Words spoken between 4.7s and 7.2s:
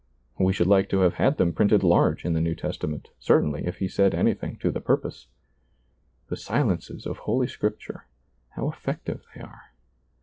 the purpose. The silences of